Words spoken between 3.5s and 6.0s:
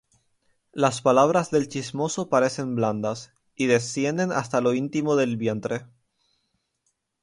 Y descienden hasta lo íntimo del vientre.